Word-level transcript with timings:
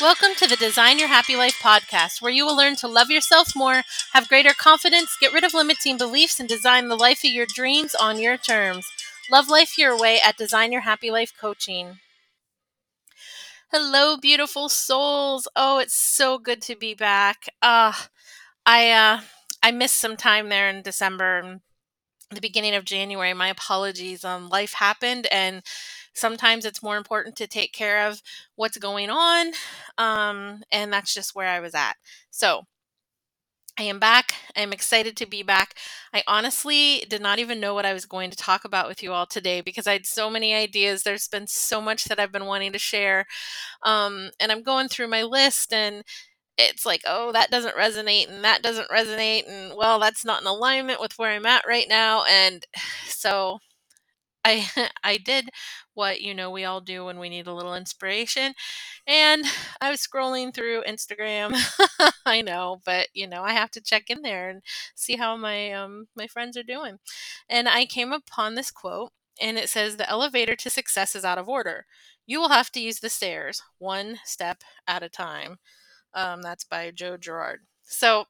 Welcome 0.00 0.34
to 0.38 0.48
the 0.48 0.56
Design 0.56 0.98
Your 0.98 1.06
Happy 1.06 1.36
Life 1.36 1.60
podcast, 1.62 2.20
where 2.20 2.32
you 2.32 2.44
will 2.44 2.56
learn 2.56 2.74
to 2.76 2.88
love 2.88 3.10
yourself 3.10 3.54
more, 3.54 3.82
have 4.12 4.28
greater 4.28 4.52
confidence, 4.52 5.16
get 5.20 5.32
rid 5.32 5.44
of 5.44 5.54
limiting 5.54 5.96
beliefs, 5.96 6.40
and 6.40 6.48
design 6.48 6.88
the 6.88 6.96
life 6.96 7.22
of 7.24 7.30
your 7.30 7.46
dreams 7.46 7.94
on 7.94 8.18
your 8.18 8.36
terms. 8.36 8.86
Love 9.30 9.48
life 9.48 9.78
your 9.78 9.96
way 9.96 10.20
at 10.20 10.36
Design 10.36 10.72
Your 10.72 10.80
Happy 10.80 11.12
Life 11.12 11.32
Coaching. 11.40 12.00
Hello, 13.70 14.16
beautiful 14.16 14.68
souls. 14.68 15.46
Oh, 15.54 15.78
it's 15.78 15.94
so 15.94 16.38
good 16.38 16.60
to 16.62 16.74
be 16.74 16.94
back. 16.94 17.48
Uh, 17.62 17.92
I 18.66 18.90
uh, 18.90 19.20
I 19.62 19.70
missed 19.70 19.96
some 19.96 20.16
time 20.16 20.48
there 20.48 20.68
in 20.68 20.82
December 20.82 21.38
and 21.38 21.60
the 22.32 22.40
beginning 22.40 22.74
of 22.74 22.84
January. 22.84 23.32
My 23.32 23.48
apologies. 23.48 24.24
Um, 24.24 24.48
life 24.48 24.74
happened 24.74 25.28
and 25.30 25.62
sometimes 26.14 26.64
it's 26.64 26.82
more 26.82 26.96
important 26.96 27.36
to 27.36 27.46
take 27.46 27.72
care 27.72 28.06
of 28.08 28.22
what's 28.56 28.78
going 28.78 29.10
on. 29.10 29.52
Um, 29.98 30.62
and 30.72 30.92
that's 30.92 31.12
just 31.14 31.34
where 31.34 31.48
I 31.48 31.60
was 31.60 31.74
at. 31.74 31.94
So 32.30 32.64
I 33.76 33.82
am 33.84 33.98
back. 33.98 34.34
I'm 34.56 34.72
excited 34.72 35.16
to 35.16 35.26
be 35.26 35.42
back. 35.42 35.74
I 36.12 36.22
honestly 36.28 37.04
did 37.08 37.20
not 37.20 37.40
even 37.40 37.58
know 37.58 37.74
what 37.74 37.84
I 37.84 37.92
was 37.92 38.06
going 38.06 38.30
to 38.30 38.36
talk 38.36 38.64
about 38.64 38.86
with 38.86 39.02
you 39.02 39.12
all 39.12 39.26
today 39.26 39.60
because 39.62 39.88
I 39.88 39.94
had 39.94 40.06
so 40.06 40.30
many 40.30 40.54
ideas. 40.54 41.02
There's 41.02 41.26
been 41.26 41.48
so 41.48 41.80
much 41.80 42.04
that 42.04 42.20
I've 42.20 42.30
been 42.30 42.44
wanting 42.46 42.72
to 42.72 42.78
share. 42.78 43.26
Um, 43.84 44.30
and 44.40 44.52
I'm 44.52 44.62
going 44.62 44.88
through 44.88 45.08
my 45.08 45.24
list 45.24 45.72
and 45.72 46.04
it's 46.58 46.86
like, 46.86 47.02
oh, 47.06 47.32
that 47.32 47.50
doesn't 47.50 47.76
resonate 47.76 48.28
and 48.30 48.44
that 48.44 48.62
doesn't 48.62 48.90
resonate. 48.90 49.48
And 49.48 49.74
well, 49.76 50.00
that's 50.00 50.24
not 50.24 50.42
in 50.42 50.46
alignment 50.48 51.00
with 51.00 51.18
where 51.18 51.32
I'm 51.32 51.46
at 51.46 51.66
right 51.66 51.86
now. 51.88 52.24
And 52.30 52.66
so 53.06 53.60
I 54.44 54.66
I 55.04 55.16
did 55.18 55.50
what 55.94 56.20
you 56.20 56.34
know 56.34 56.50
we 56.50 56.64
all 56.64 56.80
do 56.80 57.04
when 57.04 57.18
we 57.18 57.28
need 57.28 57.46
a 57.46 57.54
little 57.54 57.74
inspiration. 57.74 58.54
And 59.06 59.44
I 59.80 59.90
was 59.90 60.00
scrolling 60.06 60.54
through 60.54 60.84
Instagram. 60.84 61.56
I 62.26 62.42
know, 62.42 62.80
but 62.84 63.08
you 63.14 63.26
know, 63.26 63.42
I 63.42 63.52
have 63.52 63.70
to 63.72 63.80
check 63.80 64.10
in 64.10 64.22
there 64.22 64.48
and 64.50 64.62
see 64.94 65.16
how 65.16 65.36
my 65.36 65.72
um 65.72 66.08
my 66.16 66.26
friends 66.26 66.56
are 66.56 66.62
doing. 66.62 66.98
And 67.48 67.68
I 67.68 67.86
came 67.86 68.12
upon 68.12 68.54
this 68.54 68.70
quote 68.70 69.12
and 69.40 69.58
it 69.58 69.68
says 69.68 69.96
the 69.96 70.08
elevator 70.08 70.56
to 70.56 70.70
success 70.70 71.14
is 71.14 71.24
out 71.24 71.38
of 71.38 71.48
order. 71.48 71.86
You 72.26 72.40
will 72.40 72.48
have 72.50 72.70
to 72.72 72.80
use 72.80 73.00
the 73.00 73.10
stairs 73.10 73.62
one 73.78 74.18
step 74.24 74.62
at 74.86 75.02
a 75.02 75.08
time. 75.08 75.58
Um, 76.14 76.42
that's 76.42 76.64
by 76.64 76.90
Joe 76.92 77.16
Girard. 77.16 77.60
So 77.84 78.26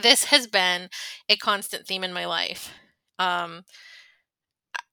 this 0.00 0.24
has 0.24 0.46
been 0.46 0.88
a 1.28 1.36
constant 1.36 1.86
theme 1.86 2.04
in 2.04 2.12
my 2.12 2.26
life. 2.26 2.72
Um, 3.18 3.64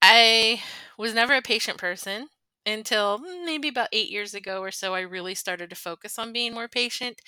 I 0.01 0.61
was 0.97 1.13
never 1.13 1.33
a 1.35 1.41
patient 1.41 1.77
person 1.77 2.27
until 2.65 3.19
maybe 3.45 3.69
about 3.69 3.89
eight 3.93 4.09
years 4.09 4.33
ago 4.33 4.61
or 4.61 4.71
so. 4.71 4.93
I 4.93 5.01
really 5.01 5.35
started 5.35 5.69
to 5.69 5.75
focus 5.75 6.19
on 6.19 6.33
being 6.33 6.53
more 6.53 6.67
patient. 6.67 7.21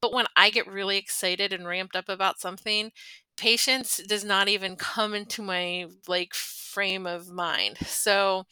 But 0.00 0.12
when 0.12 0.26
I 0.36 0.50
get 0.50 0.66
really 0.66 0.96
excited 0.98 1.52
and 1.52 1.66
ramped 1.66 1.96
up 1.96 2.08
about 2.08 2.40
something, 2.40 2.92
patience 3.36 4.00
does 4.08 4.24
not 4.24 4.48
even 4.48 4.76
come 4.76 5.14
into 5.14 5.42
my 5.42 5.86
like 6.08 6.34
frame 6.34 7.06
of 7.06 7.28
mind. 7.28 7.78
So 7.86 8.44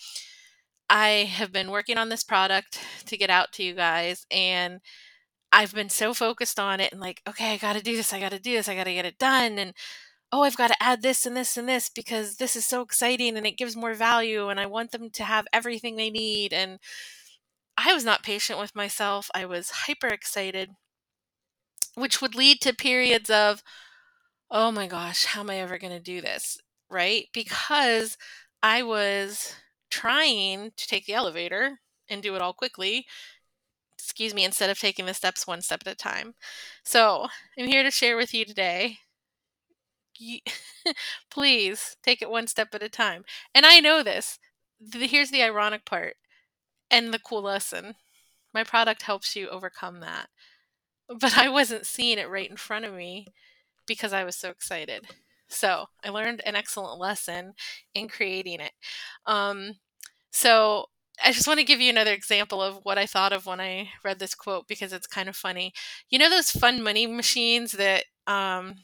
I 0.90 1.08
have 1.32 1.52
been 1.52 1.70
working 1.70 1.98
on 1.98 2.08
this 2.08 2.24
product 2.24 2.80
to 3.06 3.16
get 3.16 3.30
out 3.30 3.52
to 3.54 3.62
you 3.62 3.74
guys 3.74 4.26
and 4.30 4.80
I've 5.52 5.74
been 5.74 5.90
so 5.90 6.14
focused 6.14 6.60
on 6.60 6.80
it 6.80 6.92
and 6.92 7.00
like, 7.00 7.22
okay, 7.28 7.54
I 7.54 7.58
got 7.58 7.74
to 7.74 7.82
do 7.82 7.96
this, 7.96 8.12
I 8.12 8.20
got 8.20 8.32
to 8.32 8.40
do 8.40 8.54
this, 8.54 8.68
I 8.68 8.76
got 8.76 8.84
to 8.84 8.94
get 8.94 9.06
it 9.06 9.18
done 9.18 9.58
and 9.58 9.74
oh, 10.32 10.42
I've 10.42 10.56
got 10.56 10.68
to 10.68 10.82
add 10.82 11.02
this 11.02 11.26
and 11.26 11.36
this 11.36 11.56
and 11.56 11.68
this 11.68 11.88
because 11.88 12.36
this 12.36 12.56
is 12.56 12.66
so 12.66 12.82
exciting 12.82 13.36
and 13.36 13.46
it 13.46 13.56
gives 13.56 13.76
more 13.76 13.94
value 13.94 14.48
and 14.48 14.58
I 14.58 14.66
want 14.66 14.90
them 14.90 15.10
to 15.10 15.24
have 15.24 15.46
everything 15.52 15.96
they 15.96 16.10
need. 16.10 16.52
And 16.52 16.80
I 17.76 17.92
was 17.94 18.04
not 18.04 18.22
patient 18.24 18.58
with 18.58 18.74
myself. 18.74 19.30
I 19.34 19.46
was 19.46 19.70
hyper 19.70 20.08
excited, 20.08 20.70
which 21.94 22.20
would 22.20 22.34
lead 22.34 22.60
to 22.62 22.74
periods 22.74 23.30
of, 23.30 23.62
oh 24.50 24.72
my 24.72 24.86
gosh, 24.86 25.24
how 25.24 25.40
am 25.40 25.50
I 25.50 25.56
ever 25.56 25.78
going 25.78 25.92
to 25.92 26.00
do 26.00 26.20
this? 26.20 26.58
Right? 26.90 27.26
Because 27.32 28.16
I 28.62 28.82
was 28.82 29.54
trying 29.90 30.72
to 30.76 30.86
take 30.88 31.06
the 31.06 31.14
elevator 31.14 31.78
and 32.08 32.22
do 32.22 32.34
it 32.34 32.42
all 32.42 32.52
quickly. 32.52 33.06
Excuse 33.98 34.34
me, 34.34 34.44
instead 34.44 34.70
of 34.70 34.78
taking 34.78 35.06
the 35.06 35.14
steps 35.14 35.46
one 35.46 35.62
step 35.62 35.82
at 35.86 35.92
a 35.92 35.96
time. 35.96 36.34
So, 36.84 37.28
I'm 37.58 37.66
here 37.66 37.82
to 37.82 37.90
share 37.90 38.16
with 38.16 38.34
you 38.34 38.44
today 38.44 38.98
please 41.30 41.96
take 42.02 42.22
it 42.22 42.30
one 42.30 42.46
step 42.46 42.74
at 42.74 42.82
a 42.82 42.88
time. 42.88 43.24
And 43.54 43.66
I 43.66 43.80
know 43.80 44.02
this. 44.02 44.38
Here's 44.92 45.30
the 45.30 45.42
ironic 45.42 45.84
part 45.84 46.16
and 46.90 47.12
the 47.12 47.18
cool 47.18 47.42
lesson. 47.42 47.94
My 48.52 48.64
product 48.64 49.02
helps 49.02 49.36
you 49.36 49.48
overcome 49.48 50.00
that. 50.00 50.28
But 51.08 51.36
I 51.36 51.48
wasn't 51.48 51.86
seeing 51.86 52.18
it 52.18 52.30
right 52.30 52.50
in 52.50 52.56
front 52.56 52.84
of 52.84 52.94
me 52.94 53.28
because 53.86 54.12
I 54.12 54.24
was 54.24 54.36
so 54.36 54.50
excited. 54.50 55.06
So 55.48 55.86
I 56.04 56.08
learned 56.08 56.40
an 56.46 56.56
excellent 56.56 56.98
lesson 56.98 57.52
in 57.94 58.08
creating 58.08 58.60
it. 58.60 58.72
Um, 59.26 59.74
so 60.30 60.86
I 61.24 61.32
just 61.32 61.46
want 61.46 61.60
to 61.60 61.64
give 61.66 61.80
you 61.80 61.90
another 61.90 62.12
example 62.12 62.60
of 62.62 62.80
what 62.82 62.98
I 62.98 63.06
thought 63.06 63.32
of 63.32 63.46
when 63.46 63.60
I 63.60 63.90
read 64.04 64.18
this 64.18 64.34
quote 64.34 64.66
because 64.66 64.92
it's 64.92 65.06
kind 65.06 65.28
of 65.28 65.36
funny. 65.36 65.72
You 66.10 66.18
know 66.18 66.30
those 66.30 66.50
fun 66.50 66.82
money 66.82 67.06
machines 67.06 67.72
that 67.72 68.04
um, 68.26 68.76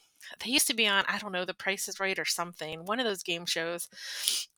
they 0.44 0.50
used 0.50 0.66
to 0.68 0.74
be 0.74 0.86
on 0.86 1.04
I 1.08 1.18
don't 1.18 1.32
know 1.32 1.44
The 1.44 1.54
Price 1.54 1.88
is 1.88 2.00
Right 2.00 2.18
or 2.18 2.24
something, 2.24 2.84
one 2.84 3.00
of 3.00 3.06
those 3.06 3.22
game 3.22 3.46
shows. 3.46 3.88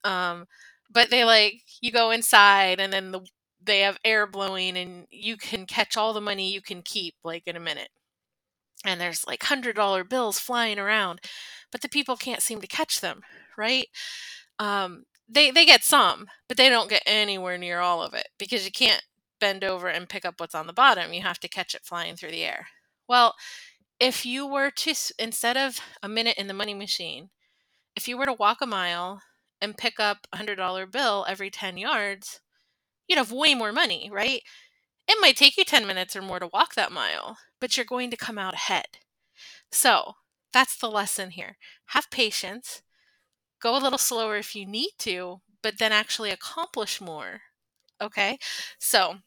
Um, 0.05 0.47
but 0.91 1.11
they 1.11 1.25
like 1.25 1.63
you 1.81 1.93
go 1.93 2.11
inside 2.11 2.81
and 2.81 2.93
then 2.93 3.13
the 3.13 3.21
they 3.65 3.81
have 3.81 3.99
air 4.05 4.27
blowing 4.27 4.77
and 4.77 5.07
you 5.11 5.37
can 5.37 5.67
catch 5.67 5.97
all 5.97 6.13
the 6.13 6.21
money 6.21 6.53
you 6.53 6.61
can 6.61 6.83
keep 6.83 7.15
like 7.25 7.45
in 7.47 7.57
a 7.57 7.61
minute. 7.61 7.89
And 8.85 9.01
there's 9.01 9.27
like 9.27 9.43
hundred 9.45 9.77
dollar 9.77 10.03
bills 10.05 10.39
flying 10.41 10.79
around, 10.79 11.21
but 11.71 11.83
the 11.83 11.89
people 11.89 12.17
can't 12.17 12.43
seem 12.43 12.61
to 12.61 12.67
catch 12.67 13.01
them, 13.01 13.23
right? 13.57 13.87
Um, 14.59 15.05
they 15.29 15.51
they 15.53 15.67
get 15.67 15.85
some, 15.85 16.29
but 16.49 16.57
they 16.59 16.69
don't 16.71 16.91
get 16.91 17.03
anywhere 17.07 17.59
near 17.59 17.81
all 17.81 18.03
of 18.03 18.15
it 18.15 18.29
because 18.39 18.65
you 18.67 18.73
can't 18.73 19.03
bend 19.41 19.65
over 19.65 19.89
and 19.89 20.09
pick 20.09 20.25
up 20.25 20.41
what's 20.41 20.55
on 20.55 20.67
the 20.69 20.73
bottom. 20.75 21.13
You 21.13 21.23
have 21.23 21.41
to 21.41 21.49
catch 21.49 21.75
it 21.75 21.85
flying 21.85 22.17
through 22.17 22.33
the 22.33 22.45
air. 22.45 22.69
Well, 23.09 23.35
if 24.03 24.27
you 24.27 24.45
were 24.45 24.69
to 24.69 24.95
instead 25.17 25.57
of 25.57 25.79
a 26.03 26.09
minute 26.09 26.37
in 26.37 26.49
the 26.49 26.53
money 26.53 26.75
machine, 26.75 27.31
if 27.95 28.09
you 28.09 28.19
were 28.19 28.27
to 28.27 28.33
walk 28.33 28.59
a 28.61 28.67
mile 28.67 29.23
and 29.61 29.79
pick 29.79 30.01
up 30.01 30.27
a 30.33 30.39
hundred 30.39 30.57
dollar 30.57 30.87
bill 30.87 31.25
every 31.29 31.51
10 31.51 31.77
yards, 31.77 32.41
you'd 33.07 33.17
have 33.17 33.31
way 33.31 33.55
more 33.55 33.73
money, 33.73 34.11
right? 34.13 34.43
It 35.07 35.19
might 35.21 35.37
take 35.37 35.57
you 35.57 35.65
10 35.65 35.87
minutes 35.87 36.17
or 36.17 36.23
more 36.23 36.41
to 36.41 36.49
walk 36.53 36.75
that 36.75 36.91
mile, 36.91 37.37
but 37.61 37.77
you're 37.77 37.87
going 37.87 38.11
to 38.11 38.17
come 38.17 38.39
out 38.39 38.55
ahead. 38.55 38.87
So 39.71 40.15
that's 40.53 40.77
the 40.77 40.91
lesson 40.91 41.31
here. 41.31 41.57
Have 41.91 42.11
patience, 42.11 42.83
go 43.61 43.77
a 43.77 43.79
little 43.79 43.99
slower 43.99 44.37
if 44.37 44.57
you 44.57 44.67
need 44.67 44.91
to, 44.99 45.43
but 45.63 45.79
then 45.79 45.93
actually 45.93 46.31
accomplish 46.31 47.01
more. 47.01 47.43
Okay? 48.01 48.39
So 48.81 49.19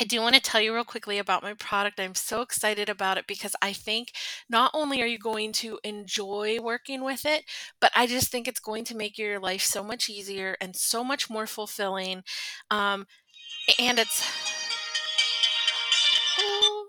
I 0.00 0.04
do 0.04 0.20
want 0.20 0.34
to 0.34 0.40
tell 0.40 0.60
you 0.60 0.74
real 0.74 0.84
quickly 0.84 1.18
about 1.18 1.42
my 1.42 1.54
product. 1.54 2.00
I'm 2.00 2.16
so 2.16 2.40
excited 2.42 2.88
about 2.88 3.16
it 3.16 3.26
because 3.28 3.54
I 3.62 3.72
think 3.72 4.10
not 4.50 4.72
only 4.74 5.00
are 5.00 5.06
you 5.06 5.18
going 5.18 5.52
to 5.52 5.78
enjoy 5.84 6.58
working 6.60 7.04
with 7.04 7.24
it, 7.24 7.44
but 7.80 7.92
I 7.94 8.08
just 8.08 8.30
think 8.30 8.48
it's 8.48 8.58
going 8.58 8.84
to 8.86 8.96
make 8.96 9.16
your 9.18 9.38
life 9.38 9.62
so 9.62 9.84
much 9.84 10.08
easier 10.10 10.56
and 10.60 10.74
so 10.74 11.04
much 11.04 11.30
more 11.30 11.46
fulfilling. 11.46 12.22
Um, 12.70 13.06
and 13.78 13.98
it's. 14.00 14.28
Oh, 16.40 16.88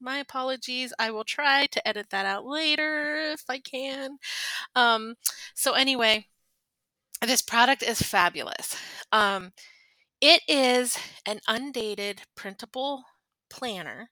my 0.00 0.18
apologies. 0.18 0.92
I 0.98 1.10
will 1.10 1.24
try 1.24 1.66
to 1.66 1.88
edit 1.88 2.10
that 2.10 2.26
out 2.26 2.44
later 2.44 3.32
if 3.32 3.44
I 3.48 3.58
can. 3.58 4.18
Um, 4.76 5.14
so, 5.54 5.72
anyway, 5.72 6.26
this 7.26 7.40
product 7.40 7.82
is 7.82 8.02
fabulous. 8.02 8.76
Um, 9.12 9.52
it 10.20 10.42
is 10.48 10.98
an 11.26 11.40
undated 11.48 12.22
printable 12.36 13.04
planner, 13.50 14.10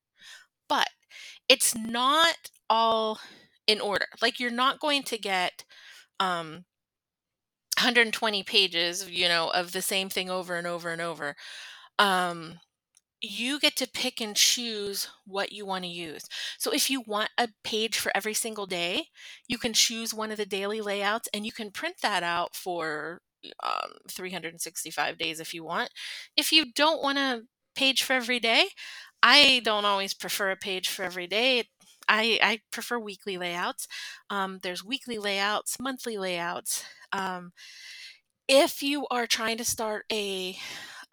but 0.69 0.89
it's 1.49 1.75
not 1.77 2.37
all 2.71 3.21
in 3.67 3.81
order. 3.81 4.07
Like 4.23 4.41
you're 4.41 4.51
not 4.51 4.81
going 4.81 5.03
to 5.05 5.19
get 5.19 5.65
um 6.21 6.65
120 7.79 8.43
pages, 8.43 9.09
you 9.11 9.29
know, 9.29 9.51
of 9.51 9.73
the 9.73 9.83
same 9.83 10.09
thing 10.09 10.31
over 10.31 10.57
and 10.57 10.67
over 10.67 10.91
and 10.91 11.01
over. 11.01 11.35
Um 11.99 12.61
you 13.23 13.59
get 13.61 13.77
to 13.77 13.89
pick 13.89 14.21
and 14.21 14.37
choose 14.37 15.09
what 15.27 15.53
you 15.53 15.67
want 15.67 15.85
to 15.85 15.91
use. 15.91 16.23
So 16.59 16.73
if 16.73 16.91
you 16.91 17.03
want 17.07 17.31
a 17.39 17.49
page 17.65 17.99
for 17.99 18.13
every 18.15 18.35
single 18.35 18.67
day, 18.67 19.07
you 19.49 19.59
can 19.59 19.73
choose 19.73 20.15
one 20.15 20.31
of 20.31 20.37
the 20.37 20.47
daily 20.47 20.81
layouts 20.81 21.29
and 21.35 21.47
you 21.47 21.53
can 21.53 21.71
print 21.71 21.97
that 22.03 22.23
out 22.23 22.55
for 22.55 23.23
um, 23.63 23.93
365 24.11 25.19
days 25.19 25.41
if 25.41 25.55
you 25.55 25.65
want. 25.65 25.91
If 26.37 26.53
you 26.53 26.73
don't 26.75 27.03
want 27.03 27.19
a 27.19 27.43
page 27.75 28.03
for 28.03 28.15
every 28.15 28.41
day, 28.41 28.69
I 29.23 29.61
don't 29.65 29.85
always 29.85 30.15
prefer 30.15 30.51
a 30.51 30.57
page 30.57 30.89
for 30.89 31.03
every 31.05 31.27
day. 31.27 31.65
I, 32.09 32.39
I 32.43 32.61
prefer 32.71 32.99
weekly 32.99 33.37
layouts. 33.37 33.89
Um, 34.31 34.61
there's 34.63 34.85
weekly 34.85 35.19
layouts, 35.19 35.81
monthly 35.81 36.19
layouts. 36.19 36.85
Um, 37.13 37.53
if 38.49 38.83
you 38.83 39.07
are 39.11 39.27
trying 39.27 39.59
to 39.59 39.65
start 39.65 40.05
a 40.13 40.57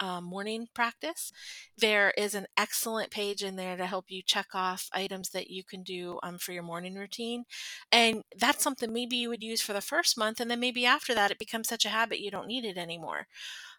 um, 0.04 0.26
morning 0.26 0.68
practice. 0.74 1.32
There 1.78 2.12
is 2.18 2.36
an 2.36 2.48
excellent 2.58 3.10
page 3.10 3.42
in 3.42 3.56
there 3.56 3.78
to 3.78 3.86
help 3.86 4.06
you 4.10 4.22
check 4.22 4.48
off 4.54 4.90
items 4.92 5.30
that 5.30 5.50
you 5.50 5.64
can 5.64 5.82
do 5.82 6.20
um, 6.24 6.38
for 6.38 6.52
your 6.52 6.64
morning 6.64 6.96
routine. 6.96 7.46
And 7.90 8.24
that's 8.38 8.62
something 8.62 8.92
maybe 8.92 9.16
you 9.16 9.30
would 9.30 9.42
use 9.42 9.62
for 9.62 9.72
the 9.72 9.80
first 9.80 10.18
month, 10.18 10.42
and 10.42 10.52
then 10.52 10.60
maybe 10.60 10.86
after 10.86 11.16
that, 11.16 11.32
it 11.32 11.40
becomes 11.40 11.70
such 11.70 11.86
a 11.86 11.90
habit 11.90 12.20
you 12.20 12.32
don't 12.32 12.48
need 12.48 12.66
it 12.66 12.78
anymore. 12.78 13.28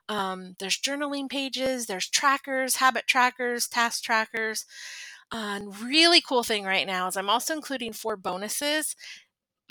Um, 0.09 0.56
there's 0.59 0.81
journaling 0.81 1.29
pages, 1.29 1.87
there's 1.87 2.09
trackers, 2.09 2.76
habit 2.76 3.06
trackers, 3.06 3.69
task 3.69 4.03
trackers. 4.03 4.65
Uh, 5.31 5.61
really 5.82 6.21
cool 6.21 6.43
thing 6.43 6.65
right 6.65 6.87
now 6.87 7.06
is 7.09 7.17
I'm 7.17 7.31
also 7.31 7.55
including 7.55 7.93
four 7.93 8.17
bonuses. 8.17 8.94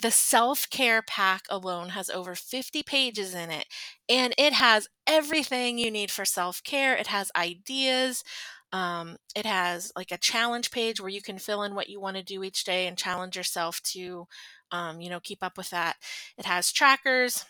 The 0.01 0.11
self 0.11 0.69
care 0.69 1.01
pack 1.01 1.43
alone 1.49 1.89
has 1.89 2.09
over 2.09 2.35
50 2.35 2.83
pages 2.83 3.33
in 3.33 3.49
it, 3.49 3.67
and 4.09 4.33
it 4.37 4.53
has 4.53 4.87
everything 5.07 5.77
you 5.77 5.91
need 5.91 6.11
for 6.11 6.25
self 6.25 6.63
care. 6.63 6.95
It 6.95 7.07
has 7.07 7.31
ideas. 7.35 8.23
Um, 8.71 9.17
it 9.35 9.45
has 9.45 9.91
like 9.95 10.11
a 10.11 10.17
challenge 10.17 10.71
page 10.71 10.99
where 10.99 11.09
you 11.09 11.21
can 11.21 11.37
fill 11.37 11.63
in 11.63 11.75
what 11.75 11.89
you 11.89 11.99
want 11.99 12.17
to 12.17 12.23
do 12.23 12.43
each 12.43 12.63
day 12.63 12.87
and 12.87 12.97
challenge 12.97 13.35
yourself 13.37 13.79
to, 13.83 14.27
um, 14.71 14.99
you 14.99 15.09
know, 15.09 15.19
keep 15.19 15.43
up 15.43 15.57
with 15.57 15.69
that. 15.69 15.97
It 16.37 16.45
has 16.45 16.71
trackers, 16.71 17.45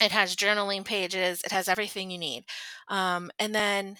it 0.00 0.12
has 0.12 0.36
journaling 0.36 0.84
pages, 0.84 1.42
it 1.42 1.52
has 1.52 1.68
everything 1.68 2.10
you 2.10 2.18
need. 2.18 2.44
Um, 2.88 3.30
and 3.38 3.54
then 3.54 3.96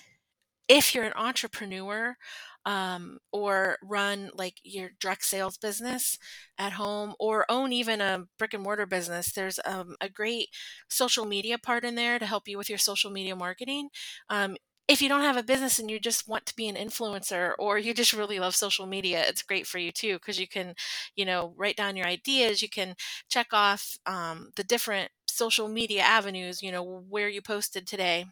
if 0.68 0.94
you're 0.94 1.04
an 1.04 1.12
entrepreneur 1.16 2.16
um, 2.64 3.18
or 3.32 3.78
run 3.82 4.30
like 4.34 4.54
your 4.64 4.90
direct 5.00 5.24
sales 5.24 5.56
business 5.56 6.18
at 6.58 6.72
home 6.72 7.14
or 7.20 7.46
own 7.48 7.72
even 7.72 8.00
a 8.00 8.24
brick 8.38 8.54
and 8.54 8.62
mortar 8.62 8.86
business, 8.86 9.32
there's 9.32 9.60
um, 9.64 9.94
a 10.00 10.08
great 10.08 10.48
social 10.88 11.24
media 11.24 11.58
part 11.58 11.84
in 11.84 11.94
there 11.94 12.18
to 12.18 12.26
help 12.26 12.48
you 12.48 12.58
with 12.58 12.68
your 12.68 12.78
social 12.78 13.10
media 13.10 13.36
marketing. 13.36 13.88
Um, 14.28 14.56
if 14.88 15.02
you 15.02 15.08
don't 15.08 15.22
have 15.22 15.36
a 15.36 15.42
business 15.42 15.78
and 15.80 15.90
you 15.90 15.98
just 15.98 16.28
want 16.28 16.46
to 16.46 16.54
be 16.54 16.68
an 16.68 16.76
influencer 16.76 17.54
or 17.58 17.76
you 17.78 17.92
just 17.92 18.12
really 18.12 18.38
love 18.38 18.54
social 18.54 18.86
media, 18.86 19.24
it's 19.26 19.42
great 19.42 19.66
for 19.66 19.78
you 19.78 19.90
too 19.90 20.14
because 20.14 20.38
you 20.38 20.46
can, 20.46 20.74
you 21.16 21.24
know, 21.24 21.54
write 21.56 21.76
down 21.76 21.96
your 21.96 22.06
ideas. 22.06 22.62
You 22.62 22.68
can 22.68 22.94
check 23.28 23.48
off 23.52 23.96
um, 24.06 24.50
the 24.56 24.62
different 24.64 25.10
social 25.28 25.68
media 25.68 26.02
avenues, 26.02 26.62
you 26.62 26.70
know, 26.70 26.84
where 27.08 27.28
you 27.28 27.42
posted 27.42 27.86
today. 27.86 28.26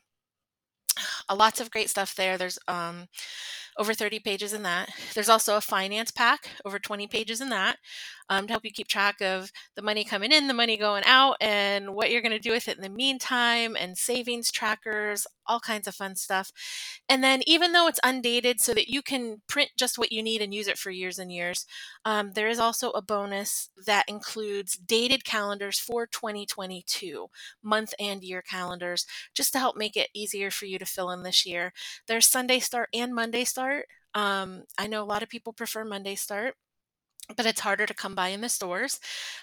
Uh, 1.28 1.36
lots 1.36 1.60
of 1.60 1.70
great 1.70 1.90
stuff 1.90 2.14
there. 2.14 2.36
There's 2.36 2.58
um, 2.68 3.06
over 3.78 3.94
30 3.94 4.20
pages 4.20 4.52
in 4.52 4.62
that. 4.62 4.88
There's 5.14 5.28
also 5.28 5.56
a 5.56 5.60
finance 5.60 6.10
pack, 6.10 6.50
over 6.64 6.78
20 6.78 7.06
pages 7.08 7.40
in 7.40 7.48
that, 7.48 7.76
um, 8.28 8.46
to 8.46 8.52
help 8.52 8.64
you 8.64 8.70
keep 8.70 8.88
track 8.88 9.20
of 9.20 9.50
the 9.74 9.82
money 9.82 10.04
coming 10.04 10.32
in, 10.32 10.46
the 10.48 10.54
money 10.54 10.76
going 10.76 11.02
out, 11.06 11.36
and 11.40 11.94
what 11.94 12.10
you're 12.10 12.22
going 12.22 12.32
to 12.32 12.38
do 12.38 12.52
with 12.52 12.68
it 12.68 12.76
in 12.76 12.82
the 12.82 12.88
meantime, 12.88 13.76
and 13.76 13.98
savings 13.98 14.50
trackers, 14.50 15.26
all 15.46 15.60
kinds 15.60 15.86
of 15.86 15.94
fun 15.94 16.16
stuff. 16.16 16.52
And 17.08 17.22
then, 17.22 17.42
even 17.46 17.72
though 17.72 17.86
it's 17.86 18.00
undated, 18.04 18.60
so 18.60 18.74
that 18.74 18.88
you 18.88 19.02
can 19.02 19.42
print 19.48 19.70
just 19.76 19.98
what 19.98 20.12
you 20.12 20.22
need 20.22 20.42
and 20.42 20.54
use 20.54 20.68
it 20.68 20.78
for 20.78 20.90
years 20.90 21.18
and 21.18 21.32
years, 21.32 21.66
um, 22.04 22.32
there 22.32 22.48
is 22.48 22.58
also 22.58 22.90
a 22.90 23.02
bonus 23.02 23.70
that 23.86 24.08
includes 24.08 24.74
dated 24.76 25.24
calendars 25.24 25.78
for 25.78 26.06
2022, 26.06 27.28
month 27.62 27.94
and 27.98 28.22
year 28.22 28.42
calendars, 28.42 29.06
just 29.34 29.52
to 29.52 29.58
help 29.58 29.76
make 29.76 29.96
it 29.96 30.08
easier 30.14 30.50
for 30.50 30.66
you 30.66 30.78
to 30.78 30.86
fill 30.86 31.10
in 31.10 31.22
this 31.22 31.46
year. 31.46 31.72
There's 32.06 32.26
Sunday 32.26 32.58
start 32.58 32.88
and 32.94 33.14
Monday 33.14 33.44
start. 33.44 33.86
Um, 34.14 34.62
I 34.78 34.86
know 34.86 35.02
a 35.02 35.04
lot 35.04 35.22
of 35.22 35.28
people 35.28 35.52
prefer 35.52 35.84
Monday 35.84 36.14
start, 36.14 36.54
but 37.36 37.46
it's 37.46 37.60
harder 37.60 37.86
to 37.86 37.94
come 37.94 38.14
by 38.14 38.28
in 38.28 38.40
the 38.40 38.48
stores. 38.48 39.00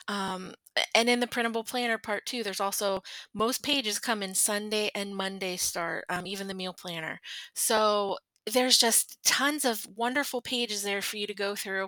Um, 0.07 0.53
and 0.95 1.09
in 1.09 1.19
the 1.19 1.27
printable 1.27 1.63
planner 1.63 1.97
part 1.97 2.25
too, 2.25 2.43
there's 2.43 2.59
also 2.59 3.01
most 3.33 3.63
pages 3.63 3.99
come 3.99 4.23
in 4.23 4.35
Sunday 4.35 4.91
and 4.95 5.15
Monday 5.15 5.57
start, 5.57 6.05
um, 6.09 6.27
even 6.27 6.47
the 6.47 6.53
meal 6.53 6.73
planner. 6.73 7.19
So 7.55 8.17
there's 8.47 8.77
just 8.77 9.19
tons 9.23 9.65
of 9.65 9.85
wonderful 9.95 10.41
pages 10.41 10.83
there 10.83 11.01
for 11.01 11.17
you 11.17 11.27
to 11.27 11.33
go 11.33 11.55
through 11.55 11.87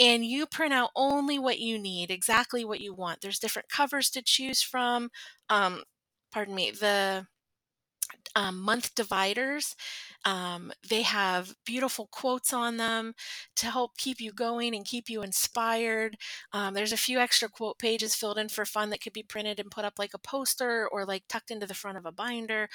and 0.00 0.24
you 0.24 0.46
print 0.46 0.72
out 0.72 0.90
only 0.96 1.38
what 1.38 1.58
you 1.58 1.78
need 1.78 2.10
exactly 2.10 2.64
what 2.64 2.80
you 2.80 2.94
want 2.94 3.20
there's 3.20 3.38
different 3.38 3.68
covers 3.68 4.10
to 4.10 4.22
choose 4.22 4.62
from 4.62 5.10
um, 5.50 5.82
pardon 6.32 6.54
me 6.54 6.70
the 6.70 7.26
um, 8.36 8.60
month 8.60 8.94
dividers. 8.94 9.74
Um, 10.24 10.72
they 10.88 11.02
have 11.02 11.54
beautiful 11.66 12.08
quotes 12.10 12.52
on 12.52 12.76
them 12.76 13.14
to 13.56 13.66
help 13.66 13.96
keep 13.96 14.20
you 14.20 14.32
going 14.32 14.74
and 14.74 14.84
keep 14.84 15.08
you 15.08 15.22
inspired. 15.22 16.16
Um, 16.52 16.74
there's 16.74 16.92
a 16.92 16.96
few 16.96 17.18
extra 17.18 17.48
quote 17.48 17.78
pages 17.78 18.14
filled 18.14 18.38
in 18.38 18.48
for 18.48 18.64
fun 18.64 18.90
that 18.90 19.00
could 19.02 19.12
be 19.12 19.22
printed 19.22 19.58
and 19.60 19.70
put 19.70 19.84
up 19.84 19.94
like 19.98 20.14
a 20.14 20.18
poster 20.18 20.88
or 20.90 21.04
like 21.04 21.24
tucked 21.28 21.50
into 21.50 21.66
the 21.66 21.74
front 21.74 21.98
of 21.98 22.06
a 22.06 22.12
binder. 22.12 22.68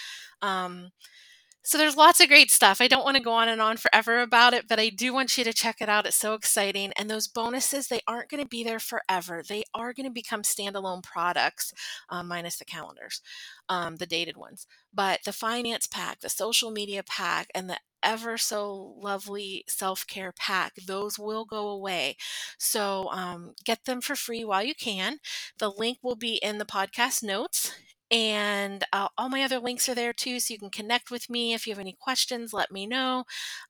So 1.67 1.77
there's 1.77 1.97
lots 1.97 2.21
of 2.21 2.29
great 2.29 2.49
stuff. 2.49 2.79
I 2.79 2.87
don't 2.87 3.03
want 3.03 3.17
to 3.17 3.21
go 3.23 3.33
on 3.33 3.49
and 3.49 3.61
on 3.61 3.75
forever 3.75 4.21
about 4.21 4.53
it, 4.53 4.69
but 4.69 4.79
I 4.79 4.87
do 4.87 5.11
want 5.11 5.37
you 5.37 5.43
to 5.43 5.51
check 5.51 5.81
it 5.81 5.89
out. 5.89 6.05
It's 6.05 6.15
so 6.15 6.33
exciting. 6.33 6.93
And 6.95 7.11
those 7.11 7.27
bonuses, 7.27 7.89
they 7.89 7.99
aren't 8.07 8.29
going 8.29 8.41
to 8.41 8.47
be 8.47 8.63
there 8.63 8.79
forever. 8.79 9.43
They 9.45 9.65
are 9.73 9.91
going 9.91 10.05
to 10.05 10.09
become 10.09 10.43
standalone 10.43 11.03
products, 11.03 11.73
um, 12.07 12.29
minus 12.29 12.57
the 12.57 12.63
calendars, 12.63 13.21
um, 13.67 13.97
the 13.97 14.05
dated 14.05 14.37
ones. 14.37 14.65
But 14.93 15.25
the 15.25 15.33
finance 15.33 15.87
pack, 15.87 16.21
the 16.21 16.29
social 16.29 16.71
media 16.71 17.03
pack, 17.03 17.49
and 17.53 17.69
the 17.69 17.79
ever 18.01 18.37
so 18.37 18.95
lovely 18.97 19.65
self 19.67 20.07
care 20.07 20.31
pack, 20.31 20.75
those 20.87 21.19
will 21.19 21.43
go 21.43 21.67
away. 21.67 22.15
So 22.57 23.09
um, 23.11 23.55
get 23.65 23.83
them 23.83 23.99
for 23.99 24.15
free 24.15 24.45
while 24.45 24.63
you 24.63 24.73
can. 24.73 25.17
The 25.59 25.69
link 25.69 25.97
will 26.01 26.15
be 26.15 26.35
in 26.35 26.59
the 26.59 26.65
podcast 26.65 27.23
notes 27.23 27.73
and 28.09 28.83
uh, 28.93 29.07
all 29.17 29.29
my 29.29 29.43
other 29.43 29.59
links 29.59 29.89
are 29.89 29.95
there 29.95 30.13
too 30.13 30.39
so 30.39 30.53
you 30.53 30.59
can 30.59 30.69
connect 30.69 31.11
with 31.11 31.29
me 31.29 31.53
if 31.53 31.67
you 31.67 31.71
have 31.71 31.79
any 31.79 31.95
questions 31.99 32.53
let 32.53 32.71
me 32.71 32.87
know 32.87 33.23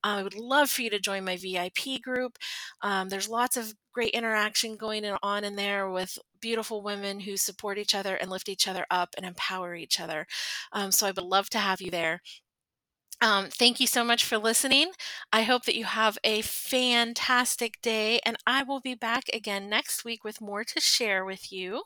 uh, 0.04 0.18
i 0.20 0.24
would 0.24 0.36
love 0.36 0.70
for 0.70 0.82
you 0.82 0.90
to 0.90 1.00
join 1.00 1.24
my 1.24 1.38
vip 1.38 2.02
group 2.02 2.38
um, 2.82 3.10
there's 3.10 3.30
lots 3.30 3.58
of 3.58 3.74
great 3.94 4.14
interaction 4.14 4.76
going 4.76 5.04
on 5.24 5.44
in 5.44 5.56
there 5.56 5.90
with 5.90 6.20
beautiful 6.40 6.84
women 6.84 7.22
who 7.22 7.36
support 7.36 7.78
each 7.78 7.96
other 7.96 8.16
and 8.16 8.30
lift 8.30 8.48
each 8.48 8.68
other 8.68 8.86
up 8.92 9.10
and 9.18 9.26
empower 9.26 9.76
each 9.76 10.00
other 10.00 10.28
um, 10.72 10.92
so 10.92 11.08
i 11.08 11.12
would 11.12 11.24
love 11.24 11.50
to 11.50 11.58
have 11.60 11.82
you 11.82 11.90
there 11.90 12.22
um, 13.20 13.48
thank 13.50 13.80
you 13.80 13.88
so 13.88 14.04
much 14.04 14.24
for 14.24 14.38
listening. 14.38 14.92
I 15.34 15.42
hope 15.42 15.66
that 15.66 15.76
you 15.76 15.86
have 15.86 16.20
a 16.24 16.42
fantastic 16.44 17.82
day, 17.82 18.20
and 18.24 18.38
I 18.46 18.62
will 18.62 18.80
be 18.80 18.94
back 18.94 19.24
again 19.34 19.70
next 19.70 20.06
week 20.06 20.24
with 20.24 20.40
more 20.40 20.64
to 20.64 20.80
share 20.80 21.26
with 21.26 21.52
you. 21.52 21.82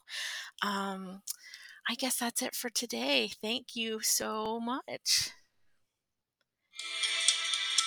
Um, 0.62 1.22
I 1.90 1.96
guess 1.96 2.18
that's 2.18 2.42
it 2.42 2.56
for 2.56 2.70
today. 2.70 3.32
Thank 3.42 3.76
you 3.76 4.00
so 4.02 4.60
much. 4.60 5.32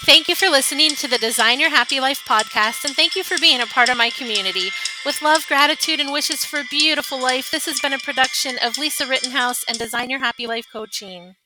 Thank 0.05 0.28
you 0.28 0.35
for 0.35 0.50
listening 0.50 0.90
to 0.97 1.09
the 1.09 1.16
Design 1.16 1.61
Your 1.61 1.71
Happy 1.71 1.99
Life 1.99 2.21
podcast, 2.28 2.85
and 2.85 2.95
thank 2.95 3.16
you 3.16 3.25
for 3.25 3.38
being 3.40 3.62
a 3.62 3.66
part 3.66 3.88
of 3.88 3.97
my 3.97 4.11
community. 4.11 4.69
With 5.07 5.23
love, 5.23 5.47
gratitude, 5.49 5.99
and 5.99 6.12
wishes 6.12 6.45
for 6.45 6.61
a 6.61 6.64
beautiful 6.71 7.19
life, 7.19 7.50
this 7.50 7.64
has 7.64 7.80
been 7.80 7.95
a 7.95 7.99
production 7.99 8.59
of 8.62 8.76
Lisa 8.76 9.07
Rittenhouse 9.07 9.64
and 9.66 9.78
Design 9.78 10.11
Your 10.11 10.21
Happy 10.21 10.47
Life 10.47 10.66
Coaching. 10.71 11.37